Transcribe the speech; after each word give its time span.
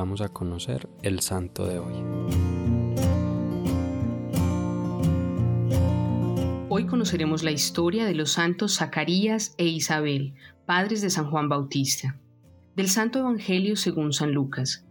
vamos 0.00 0.22
a 0.22 0.30
conocer 0.30 0.88
el 1.02 1.20
santo 1.20 1.66
de 1.66 1.78
hoy. 1.78 1.92
Hoy 6.70 6.86
conoceremos 6.86 7.42
la 7.42 7.50
historia 7.50 8.06
de 8.06 8.14
los 8.14 8.32
santos 8.32 8.76
Zacarías 8.76 9.54
e 9.58 9.66
Isabel, 9.66 10.32
padres 10.64 11.02
de 11.02 11.10
San 11.10 11.30
Juan 11.30 11.50
Bautista. 11.50 12.18
Del 12.76 12.88
Santo 12.88 13.18
Evangelio 13.18 13.76
según 13.76 14.14
San 14.14 14.32
Lucas. 14.32 14.86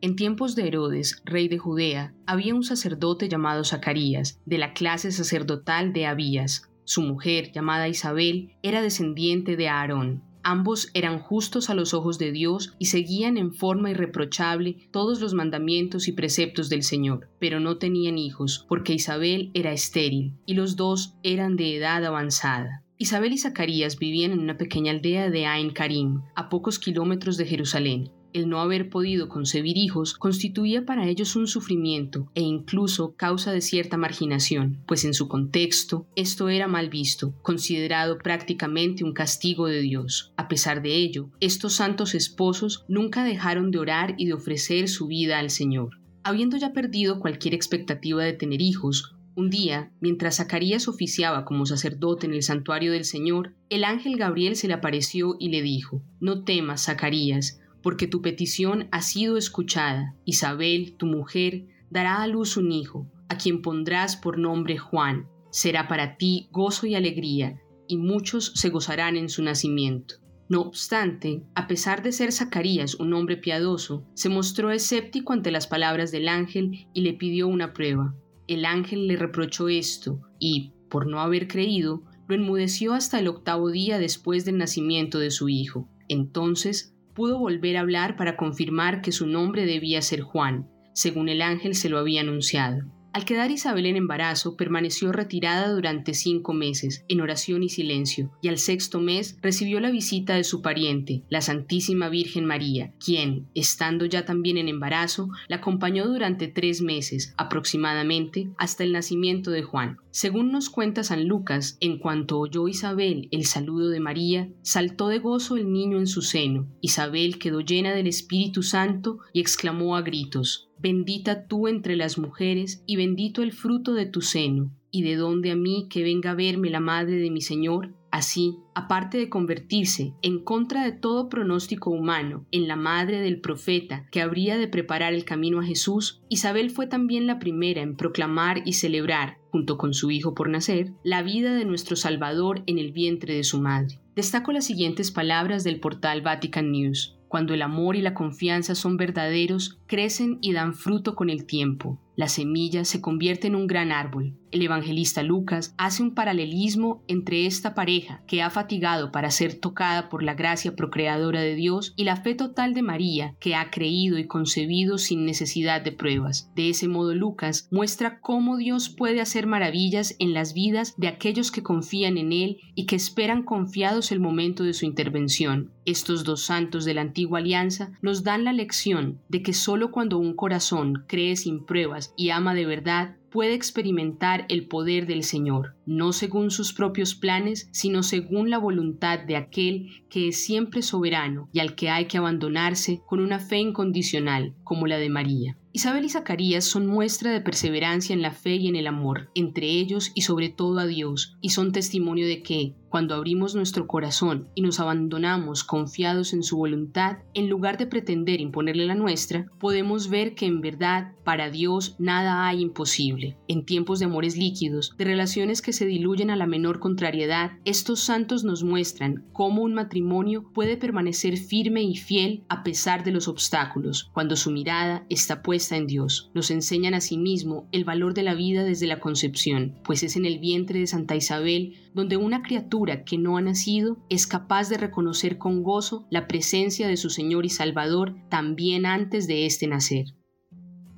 En 0.00 0.16
tiempos 0.16 0.56
de 0.56 0.68
Herodes, 0.68 1.20
rey 1.26 1.48
de 1.48 1.58
Judea, 1.58 2.14
había 2.24 2.54
un 2.54 2.62
sacerdote 2.62 3.28
llamado 3.28 3.62
Zacarías, 3.62 4.40
de 4.46 4.56
la 4.56 4.72
clase 4.72 5.12
sacerdotal 5.12 5.92
de 5.92 6.06
Abías. 6.06 6.70
Su 6.84 7.02
mujer, 7.02 7.52
llamada 7.52 7.88
Isabel, 7.88 8.56
era 8.62 8.80
descendiente 8.80 9.56
de 9.56 9.68
Aarón. 9.68 10.22
Ambos 10.42 10.90
eran 10.94 11.18
justos 11.18 11.68
a 11.70 11.74
los 11.74 11.92
ojos 11.92 12.18
de 12.18 12.32
Dios 12.32 12.74
y 12.78 12.86
seguían 12.86 13.36
en 13.36 13.52
forma 13.52 13.90
irreprochable 13.90 14.88
todos 14.90 15.20
los 15.20 15.34
mandamientos 15.34 16.08
y 16.08 16.12
preceptos 16.12 16.68
del 16.68 16.82
Señor, 16.82 17.28
pero 17.38 17.60
no 17.60 17.76
tenían 17.76 18.16
hijos, 18.16 18.64
porque 18.68 18.94
Isabel 18.94 19.50
era 19.54 19.72
estéril, 19.72 20.34
y 20.46 20.54
los 20.54 20.76
dos 20.76 21.14
eran 21.22 21.56
de 21.56 21.76
edad 21.76 22.04
avanzada. 22.04 22.82
Isabel 22.96 23.32
y 23.32 23.38
Zacarías 23.38 23.98
vivían 23.98 24.32
en 24.32 24.40
una 24.40 24.58
pequeña 24.58 24.92
aldea 24.92 25.30
de 25.30 25.46
Ain 25.46 25.70
Karim, 25.70 26.20
a 26.34 26.48
pocos 26.48 26.78
kilómetros 26.78 27.38
de 27.38 27.46
Jerusalén. 27.46 28.10
El 28.32 28.48
no 28.48 28.60
haber 28.60 28.90
podido 28.90 29.28
concebir 29.28 29.76
hijos 29.76 30.14
constituía 30.14 30.84
para 30.84 31.08
ellos 31.08 31.34
un 31.36 31.46
sufrimiento 31.46 32.30
e 32.34 32.42
incluso 32.42 33.14
causa 33.16 33.52
de 33.52 33.60
cierta 33.60 33.96
marginación, 33.96 34.82
pues 34.86 35.04
en 35.04 35.14
su 35.14 35.26
contexto 35.26 36.06
esto 36.14 36.48
era 36.48 36.68
mal 36.68 36.90
visto, 36.90 37.34
considerado 37.42 38.18
prácticamente 38.18 39.02
un 39.02 39.12
castigo 39.12 39.66
de 39.66 39.80
Dios. 39.80 40.32
A 40.36 40.48
pesar 40.48 40.82
de 40.82 40.94
ello, 40.96 41.30
estos 41.40 41.74
santos 41.74 42.14
esposos 42.14 42.84
nunca 42.88 43.24
dejaron 43.24 43.70
de 43.70 43.78
orar 43.78 44.14
y 44.16 44.26
de 44.26 44.34
ofrecer 44.34 44.88
su 44.88 45.08
vida 45.08 45.38
al 45.38 45.50
Señor. 45.50 45.98
Habiendo 46.22 46.56
ya 46.56 46.72
perdido 46.72 47.18
cualquier 47.18 47.54
expectativa 47.54 48.22
de 48.22 48.34
tener 48.34 48.60
hijos, 48.60 49.16
un 49.36 49.48
día, 49.48 49.90
mientras 50.00 50.36
Zacarías 50.36 50.86
oficiaba 50.86 51.44
como 51.44 51.64
sacerdote 51.64 52.26
en 52.26 52.34
el 52.34 52.42
santuario 52.42 52.92
del 52.92 53.04
Señor, 53.04 53.54
el 53.70 53.84
ángel 53.84 54.16
Gabriel 54.16 54.54
se 54.54 54.68
le 54.68 54.74
apareció 54.74 55.36
y 55.38 55.48
le 55.48 55.62
dijo, 55.62 56.02
No 56.20 56.44
temas, 56.44 56.84
Zacarías, 56.84 57.60
porque 57.82 58.06
tu 58.06 58.22
petición 58.22 58.88
ha 58.90 59.02
sido 59.02 59.36
escuchada. 59.36 60.14
Isabel, 60.24 60.94
tu 60.96 61.06
mujer, 61.06 61.66
dará 61.90 62.22
a 62.22 62.26
luz 62.26 62.56
un 62.56 62.72
hijo, 62.72 63.10
a 63.28 63.36
quien 63.36 63.62
pondrás 63.62 64.16
por 64.16 64.38
nombre 64.38 64.78
Juan. 64.78 65.26
Será 65.50 65.88
para 65.88 66.16
ti 66.16 66.48
gozo 66.52 66.86
y 66.86 66.94
alegría, 66.94 67.60
y 67.88 67.96
muchos 67.96 68.52
se 68.54 68.70
gozarán 68.70 69.16
en 69.16 69.28
su 69.28 69.42
nacimiento. 69.42 70.16
No 70.48 70.62
obstante, 70.62 71.44
a 71.54 71.68
pesar 71.68 72.02
de 72.02 72.10
ser 72.10 72.32
Zacarías 72.32 72.96
un 72.96 73.14
hombre 73.14 73.36
piadoso, 73.36 74.04
se 74.14 74.28
mostró 74.28 74.72
escéptico 74.72 75.32
ante 75.32 75.52
las 75.52 75.68
palabras 75.68 76.10
del 76.10 76.28
ángel 76.28 76.88
y 76.92 77.02
le 77.02 77.12
pidió 77.12 77.46
una 77.46 77.72
prueba. 77.72 78.16
El 78.48 78.64
ángel 78.64 79.06
le 79.06 79.16
reprochó 79.16 79.68
esto 79.68 80.20
y, 80.40 80.72
por 80.88 81.06
no 81.06 81.20
haber 81.20 81.46
creído, 81.46 82.02
lo 82.26 82.34
enmudeció 82.34 82.94
hasta 82.94 83.20
el 83.20 83.28
octavo 83.28 83.70
día 83.70 83.98
después 83.98 84.44
del 84.44 84.58
nacimiento 84.58 85.20
de 85.20 85.30
su 85.30 85.48
hijo. 85.48 85.88
Entonces 86.08 86.96
pudo 87.14 87.38
volver 87.38 87.76
a 87.76 87.80
hablar 87.80 88.16
para 88.16 88.36
confirmar 88.36 89.02
que 89.02 89.12
su 89.12 89.26
nombre 89.26 89.66
debía 89.66 90.02
ser 90.02 90.20
Juan, 90.20 90.68
según 90.94 91.28
el 91.28 91.42
ángel 91.42 91.74
se 91.74 91.88
lo 91.88 91.98
había 91.98 92.20
anunciado. 92.20 92.99
Al 93.12 93.24
quedar 93.24 93.50
Isabel 93.50 93.86
en 93.86 93.96
embarazo, 93.96 94.56
permaneció 94.56 95.10
retirada 95.10 95.72
durante 95.72 96.14
cinco 96.14 96.52
meses, 96.52 97.04
en 97.08 97.20
oración 97.20 97.64
y 97.64 97.68
silencio, 97.68 98.30
y 98.40 98.46
al 98.46 98.58
sexto 98.58 99.00
mes 99.00 99.36
recibió 99.42 99.80
la 99.80 99.90
visita 99.90 100.36
de 100.36 100.44
su 100.44 100.62
pariente, 100.62 101.24
la 101.28 101.40
Santísima 101.40 102.08
Virgen 102.08 102.44
María, 102.44 102.92
quien, 103.04 103.48
estando 103.54 104.04
ya 104.04 104.24
también 104.24 104.58
en 104.58 104.68
embarazo, 104.68 105.28
la 105.48 105.56
acompañó 105.56 106.06
durante 106.06 106.46
tres 106.46 106.82
meses, 106.82 107.34
aproximadamente, 107.36 108.50
hasta 108.58 108.84
el 108.84 108.92
nacimiento 108.92 109.50
de 109.50 109.64
Juan. 109.64 109.96
Según 110.12 110.52
nos 110.52 110.70
cuenta 110.70 111.02
San 111.02 111.26
Lucas, 111.26 111.78
en 111.80 111.98
cuanto 111.98 112.38
oyó 112.38 112.68
Isabel 112.68 113.28
el 113.32 113.44
saludo 113.44 113.88
de 113.88 113.98
María, 113.98 114.48
saltó 114.62 115.08
de 115.08 115.18
gozo 115.18 115.56
el 115.56 115.72
niño 115.72 115.98
en 115.98 116.06
su 116.06 116.22
seno. 116.22 116.68
Isabel 116.80 117.38
quedó 117.38 117.60
llena 117.60 117.92
del 117.92 118.06
Espíritu 118.06 118.62
Santo 118.62 119.18
y 119.32 119.40
exclamó 119.40 119.96
a 119.96 120.02
gritos, 120.02 120.69
Bendita 120.82 121.46
tú 121.46 121.68
entre 121.68 121.94
las 121.94 122.16
mujeres, 122.16 122.82
y 122.86 122.96
bendito 122.96 123.42
el 123.42 123.52
fruto 123.52 123.92
de 123.92 124.06
tu 124.06 124.22
seno. 124.22 124.72
¿Y 124.90 125.02
de 125.02 125.16
dónde 125.16 125.50
a 125.50 125.56
mí 125.56 125.88
que 125.90 126.02
venga 126.02 126.30
a 126.30 126.34
verme 126.34 126.70
la 126.70 126.80
madre 126.80 127.16
de 127.16 127.30
mi 127.30 127.42
Señor? 127.42 127.94
Así, 128.10 128.56
aparte 128.74 129.18
de 129.18 129.28
convertirse 129.28 130.14
en 130.22 130.42
contra 130.42 130.82
de 130.84 130.92
todo 130.92 131.28
pronóstico 131.28 131.90
humano 131.90 132.46
en 132.50 132.66
la 132.66 132.74
madre 132.76 133.20
del 133.20 133.40
profeta 133.40 134.06
que 134.10 134.20
habría 134.20 134.56
de 134.56 134.66
preparar 134.66 135.12
el 135.12 135.24
camino 135.24 135.60
a 135.60 135.64
Jesús, 135.64 136.22
Isabel 136.28 136.70
fue 136.70 136.86
también 136.86 137.26
la 137.26 137.38
primera 137.38 137.82
en 137.82 137.96
proclamar 137.96 138.62
y 138.64 138.72
celebrar, 138.72 139.38
junto 139.50 139.76
con 139.76 139.94
su 139.94 140.10
hijo 140.10 140.34
por 140.34 140.48
nacer, 140.48 140.92
la 141.04 141.22
vida 141.22 141.54
de 141.54 141.66
nuestro 141.66 141.94
Salvador 141.94 142.62
en 142.66 142.78
el 142.78 142.90
vientre 142.90 143.34
de 143.34 143.44
su 143.44 143.60
madre. 143.60 144.00
Destaco 144.16 144.50
las 144.50 144.64
siguientes 144.64 145.12
palabras 145.12 145.62
del 145.62 145.78
portal 145.78 146.22
Vatican 146.22 146.72
News. 146.72 147.19
Cuando 147.30 147.54
el 147.54 147.62
amor 147.62 147.94
y 147.94 148.00
la 148.00 148.12
confianza 148.12 148.74
son 148.74 148.96
verdaderos, 148.96 149.78
crecen 149.86 150.38
y 150.40 150.52
dan 150.52 150.74
fruto 150.74 151.14
con 151.14 151.30
el 151.30 151.46
tiempo. 151.46 151.96
La 152.16 152.26
semilla 152.26 152.84
se 152.84 153.00
convierte 153.00 153.46
en 153.46 153.54
un 153.54 153.68
gran 153.68 153.92
árbol. 153.92 154.34
El 154.50 154.62
evangelista 154.62 155.22
Lucas 155.22 155.74
hace 155.78 156.02
un 156.02 156.14
paralelismo 156.14 157.04
entre 157.06 157.46
esta 157.46 157.74
pareja 157.74 158.22
que 158.26 158.42
ha 158.42 158.50
fatigado 158.50 159.12
para 159.12 159.30
ser 159.30 159.54
tocada 159.54 160.08
por 160.08 160.24
la 160.24 160.34
gracia 160.34 160.74
procreadora 160.74 161.40
de 161.40 161.54
Dios 161.54 161.94
y 161.96 162.04
la 162.04 162.16
fe 162.16 162.34
total 162.34 162.74
de 162.74 162.82
María 162.82 163.36
que 163.38 163.54
ha 163.54 163.70
creído 163.70 164.18
y 164.18 164.26
concebido 164.26 164.98
sin 164.98 165.24
necesidad 165.24 165.82
de 165.82 165.92
pruebas. 165.92 166.50
De 166.56 166.68
ese 166.68 166.88
modo 166.88 167.14
Lucas 167.14 167.68
muestra 167.70 168.20
cómo 168.20 168.56
Dios 168.56 168.88
puede 168.88 169.20
hacer 169.20 169.46
maravillas 169.46 170.16
en 170.18 170.34
las 170.34 170.52
vidas 170.52 170.94
de 170.96 171.08
aquellos 171.08 171.52
que 171.52 171.62
confían 171.62 172.18
en 172.18 172.32
Él 172.32 172.58
y 172.74 172.86
que 172.86 172.96
esperan 172.96 173.44
confiados 173.44 174.10
el 174.10 174.18
momento 174.18 174.64
de 174.64 174.74
su 174.74 174.84
intervención. 174.84 175.70
Estos 175.84 176.24
dos 176.24 176.42
santos 176.42 176.84
de 176.84 176.94
la 176.94 177.02
antigua 177.02 177.38
alianza 177.38 177.92
nos 178.02 178.24
dan 178.24 178.44
la 178.44 178.52
lección 178.52 179.20
de 179.28 179.42
que 179.42 179.52
solo 179.52 179.90
cuando 179.92 180.18
un 180.18 180.34
corazón 180.34 181.04
cree 181.06 181.36
sin 181.36 181.64
pruebas 181.64 182.12
y 182.16 182.30
ama 182.30 182.54
de 182.54 182.66
verdad, 182.66 183.16
puede 183.30 183.54
experimentar 183.54 184.44
el 184.48 184.66
poder 184.66 185.06
del 185.06 185.22
Señor, 185.22 185.74
no 185.90 186.12
según 186.12 186.52
sus 186.52 186.72
propios 186.72 187.16
planes, 187.16 187.68
sino 187.72 188.04
según 188.04 188.48
la 188.48 188.58
voluntad 188.58 189.18
de 189.18 189.34
aquel 189.34 189.88
que 190.08 190.28
es 190.28 190.44
siempre 190.44 190.82
soberano 190.82 191.48
y 191.52 191.58
al 191.58 191.74
que 191.74 191.90
hay 191.90 192.06
que 192.06 192.16
abandonarse 192.16 193.02
con 193.06 193.18
una 193.18 193.40
fe 193.40 193.58
incondicional, 193.58 194.54
como 194.62 194.86
la 194.86 194.98
de 194.98 195.10
María. 195.10 195.56
Isabel 195.72 196.04
y 196.04 196.08
Zacarías 196.08 196.64
son 196.64 196.88
muestra 196.88 197.30
de 197.30 197.40
perseverancia 197.40 198.12
en 198.12 198.22
la 198.22 198.32
fe 198.32 198.56
y 198.56 198.66
en 198.66 198.74
el 198.74 198.88
amor, 198.88 199.30
entre 199.36 199.68
ellos 199.68 200.10
y 200.16 200.22
sobre 200.22 200.48
todo 200.48 200.80
a 200.80 200.86
Dios, 200.86 201.36
y 201.40 201.50
son 201.50 201.70
testimonio 201.70 202.26
de 202.26 202.42
que, 202.42 202.74
cuando 202.88 203.14
abrimos 203.14 203.54
nuestro 203.54 203.86
corazón 203.86 204.48
y 204.56 204.62
nos 204.62 204.80
abandonamos 204.80 205.62
confiados 205.62 206.32
en 206.32 206.42
su 206.42 206.56
voluntad, 206.56 207.18
en 207.34 207.48
lugar 207.48 207.78
de 207.78 207.86
pretender 207.86 208.40
imponerle 208.40 208.84
la 208.84 208.96
nuestra, 208.96 209.46
podemos 209.60 210.10
ver 210.10 210.34
que 210.34 210.46
en 210.46 210.60
verdad 210.60 211.12
para 211.22 211.50
Dios 211.50 211.94
nada 212.00 212.48
hay 212.48 212.62
imposible. 212.62 213.36
En 213.46 213.64
tiempos 213.64 214.00
de 214.00 214.06
amores 214.06 214.36
líquidos, 214.36 214.92
de 214.98 215.04
relaciones 215.04 215.62
que 215.62 215.72
se 215.72 215.79
diluyen 215.86 216.30
a 216.30 216.36
la 216.36 216.46
menor 216.46 216.80
contrariedad, 216.80 217.52
estos 217.64 218.00
santos 218.00 218.44
nos 218.44 218.64
muestran 218.64 219.24
cómo 219.32 219.62
un 219.62 219.74
matrimonio 219.74 220.50
puede 220.52 220.76
permanecer 220.76 221.36
firme 221.36 221.82
y 221.82 221.96
fiel 221.96 222.44
a 222.48 222.62
pesar 222.62 223.04
de 223.04 223.12
los 223.12 223.28
obstáculos, 223.28 224.10
cuando 224.12 224.36
su 224.36 224.50
mirada 224.50 225.04
está 225.08 225.42
puesta 225.42 225.76
en 225.76 225.86
Dios. 225.86 226.30
Nos 226.34 226.50
enseñan 226.50 226.94
a 226.94 227.00
sí 227.00 227.16
mismo 227.16 227.68
el 227.72 227.84
valor 227.84 228.14
de 228.14 228.22
la 228.22 228.34
vida 228.34 228.64
desde 228.64 228.86
la 228.86 229.00
concepción, 229.00 229.74
pues 229.84 230.02
es 230.02 230.16
en 230.16 230.24
el 230.24 230.38
vientre 230.38 230.80
de 230.80 230.86
Santa 230.86 231.16
Isabel 231.16 231.76
donde 231.94 232.16
una 232.16 232.42
criatura 232.42 233.04
que 233.04 233.18
no 233.18 233.36
ha 233.36 233.40
nacido 233.40 233.98
es 234.08 234.26
capaz 234.26 234.68
de 234.68 234.76
reconocer 234.76 235.38
con 235.38 235.62
gozo 235.62 236.06
la 236.10 236.28
presencia 236.28 236.88
de 236.88 236.96
su 236.96 237.10
Señor 237.10 237.44
y 237.44 237.50
Salvador 237.50 238.16
también 238.28 238.86
antes 238.86 239.26
de 239.26 239.46
éste 239.46 239.66
nacer. 239.66 240.14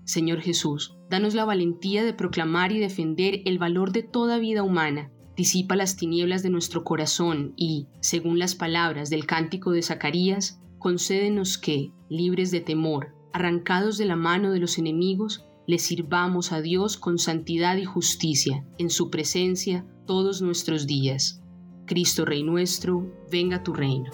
Señor 0.05 0.41
Jesús, 0.41 0.97
danos 1.09 1.35
la 1.35 1.45
valentía 1.45 2.05
de 2.05 2.13
proclamar 2.13 2.73
y 2.73 2.79
defender 2.79 3.43
el 3.45 3.59
valor 3.59 3.93
de 3.93 4.03
toda 4.03 4.39
vida 4.39 4.63
humana, 4.63 5.11
disipa 5.37 5.77
las 5.77 5.97
tinieblas 5.97 6.43
de 6.43 6.51
nuestro 6.51 6.85
corazón 6.85 7.55
y, 7.57 7.87
según 8.01 8.39
las 8.39 8.55
palabras 8.55 9.11
del 9.11 9.27
cántico 9.27 9.71
de 9.71 9.83
Zacarías, 9.83 10.61
concédenos 10.79 11.59
que, 11.59 11.93
libres 12.09 12.51
de 12.51 12.61
temor, 12.61 13.15
arrancados 13.33 13.97
de 13.99 14.07
la 14.07 14.17
mano 14.17 14.51
de 14.53 14.59
los 14.59 14.79
enemigos, 14.79 15.45
le 15.67 15.79
sirvamos 15.79 16.53
a 16.53 16.61
Dios 16.61 16.97
con 16.97 17.19
santidad 17.19 17.77
y 17.77 17.85
justicia, 17.85 18.67
en 18.79 18.91
su 18.91 19.11
presencia 19.11 19.87
todos 20.07 20.43
nuestros 20.43 20.87
días. 20.87 21.41
Cristo 21.87 22.25
Rey 22.25 22.43
nuestro, 22.43 23.13
venga 23.31 23.63
tu 23.63 23.73
reino. 23.73 24.11